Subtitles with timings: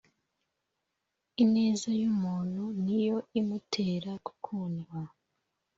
[1.43, 4.99] Ineza y umuntu ni yo imutera gukundwa